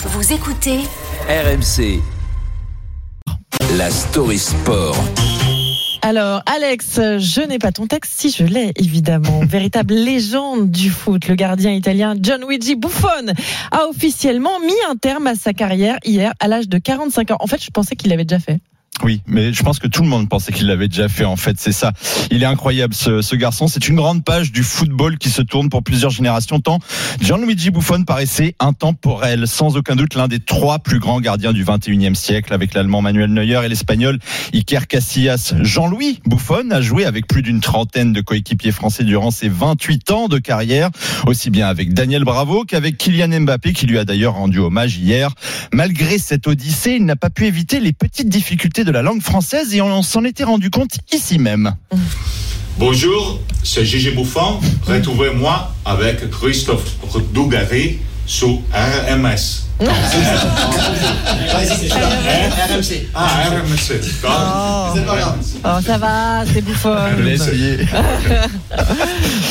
[0.00, 0.78] Vous écoutez
[1.28, 2.00] RMC.
[3.76, 4.96] La story sport.
[6.02, 9.40] Alors, Alex, je n'ai pas ton texte, si je l'ai, évidemment.
[9.44, 13.08] Véritable légende du foot, le gardien italien Gianluigi Buffon
[13.72, 17.38] a officiellement mis un terme à sa carrière hier à l'âge de 45 ans.
[17.40, 18.60] En fait, je pensais qu'il l'avait déjà fait.
[19.02, 21.24] Oui, mais je pense que tout le monde pensait qu'il l'avait déjà fait.
[21.24, 21.92] En fait, c'est ça.
[22.30, 23.68] Il est incroyable, ce, ce garçon.
[23.68, 26.60] C'est une grande page du football qui se tourne pour plusieurs générations.
[26.60, 26.80] Tant
[27.20, 32.14] Gianluigi Buffon paraissait intemporel, sans aucun doute l'un des trois plus grands gardiens du 21e
[32.14, 34.18] siècle, avec l'allemand Manuel Neuer et l'espagnol
[34.52, 35.54] Iker Casillas.
[35.60, 40.28] Jean-Louis Buffon a joué avec plus d'une trentaine de coéquipiers français durant ses 28 ans
[40.28, 40.90] de carrière,
[41.26, 45.30] aussi bien avec Daniel Bravo qu'avec Kylian Mbappé, qui lui a d'ailleurs rendu hommage hier.
[45.72, 49.74] Malgré cette odyssée, il n'a pas pu éviter les petites difficultés de la langue française
[49.74, 51.74] et on s'en était rendu compte ici même.
[52.78, 54.60] Bonjour, c'est Gigi Bouffon.
[54.86, 56.96] Retrouvez-moi avec Christophe
[57.34, 59.67] Dugarry sur RMS.
[59.80, 59.86] RMC.
[63.14, 64.00] Ah, RMC.
[65.64, 66.64] Oh, ça va, c'est
[67.28, 67.78] essayé.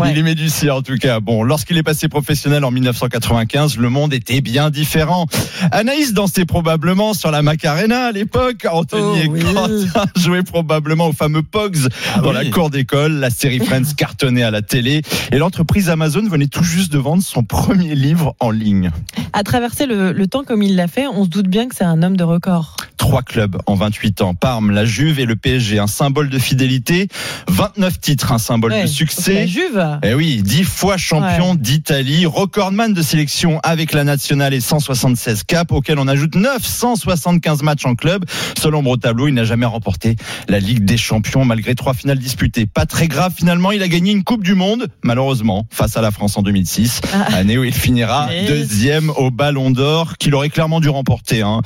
[0.00, 0.10] Ouais.
[0.10, 1.20] Il aimait du cire en tout cas.
[1.20, 5.26] Bon, lorsqu'il est passé professionnel en 1995, le monde était bien différent.
[5.70, 8.66] Anaïs dansait probablement sur la Macarena à l'époque.
[8.68, 9.40] Anthony Oh et oui.
[9.40, 11.88] Quentin jouaient probablement au fameux Pogs
[12.22, 13.12] dans la cour d'école.
[13.12, 17.22] La série Friends cartonnait à la télé et l'entreprise Amazon venait tout juste de vendre
[17.22, 18.90] son premier livre en ligne.
[19.32, 21.84] À traverser le, le temps comme il l'a fait, on se doute bien que c'est
[21.84, 22.76] un homme de record.
[23.04, 24.34] Trois clubs en 28 ans.
[24.34, 25.78] Parme, la Juve et le PSG.
[25.78, 27.08] Un symbole de fidélité.
[27.48, 29.46] 29 titres, un symbole Ouais, de La succès.
[29.46, 29.98] Juve.
[30.02, 35.70] Eh oui, dix fois champion d'Italie, recordman de sélection avec la nationale et 176 caps,
[35.72, 38.24] auquel on ajoute 975 matchs en club.
[38.64, 40.16] Ombre au tableau, il n'a jamais remporté
[40.48, 42.64] la Ligue des Champions malgré trois finales disputées.
[42.64, 46.10] Pas très grave finalement, il a gagné une Coupe du Monde, malheureusement, face à la
[46.10, 47.02] France en 2006.
[47.12, 47.34] Ah.
[47.36, 51.42] Année où il finira Mais- deuxième au Ballon d'Or, qu'il aurait clairement dû remporter.
[51.42, 51.60] Hein.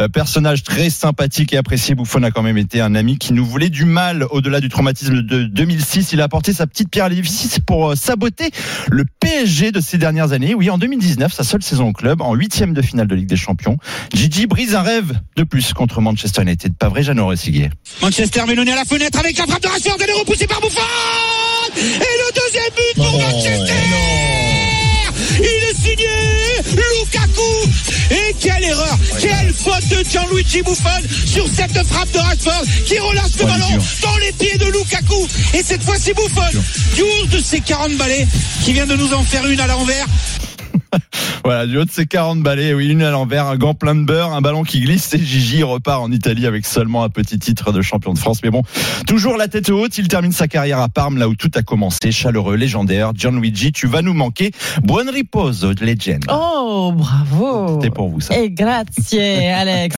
[0.00, 3.44] Euh, personnage très sympathique et apprécié, Buffon a quand même été un ami qui nous
[3.44, 6.12] voulait du mal au-delà du traumatisme de 2006.
[6.12, 8.50] Il a apporté sa petite pierre à l'édifice pour euh, saboter
[8.90, 10.54] le PSG de ces dernières années.
[10.54, 13.36] Oui, en 2019, sa seule saison au club, en huitième de finale de Ligue des
[13.36, 13.78] Champions.
[14.12, 16.74] Gigi brise un rêve de plus contre Manchester United.
[16.76, 17.70] Pas vrai, Jeannot Ressiguier?
[18.02, 20.80] Manchester Mélanie à la fenêtre avec la frappe de Rashford, elle est repoussée par Buffon
[21.76, 23.74] Et le deuxième but pour Manchester
[25.38, 26.33] Il est signé
[28.10, 30.88] Et quelle erreur Quelle faute de Gianluigi Buffon
[31.26, 33.82] sur cette frappe de Rashford qui relâche le Ouais, ballon dur.
[34.02, 36.60] dans les pieds de Lukaku Et cette fois-ci Buffon,
[36.94, 38.26] du haut de ses 40 balais,
[38.64, 40.06] qui vient de nous en faire une à l'envers.
[41.44, 44.02] Voilà, du haut de ses 40 balais, oui, une à l'envers, un gant plein de
[44.02, 47.70] beurre, un ballon qui glisse et Gigi repart en Italie avec seulement un petit titre
[47.70, 48.40] de champion de France.
[48.42, 48.62] Mais bon,
[49.06, 52.12] toujours la tête haute, il termine sa carrière à Parme, là où tout a commencé.
[52.12, 54.52] Chaleureux, légendaire, Gianluigi, tu vas nous manquer.
[54.82, 56.24] Buon riposo, legend.
[56.32, 57.78] Oh, bravo.
[57.78, 58.38] C'était pour vous ça.
[58.38, 59.92] Et grazie, Alex.